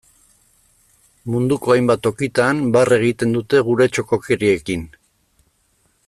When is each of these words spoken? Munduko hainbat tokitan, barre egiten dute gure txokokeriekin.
Munduko 1.33 1.73
hainbat 1.75 2.01
tokitan, 2.07 2.63
barre 2.77 2.97
egiten 3.03 3.37
dute 3.39 3.63
gure 3.71 3.89
txokokeriekin. 3.95 4.89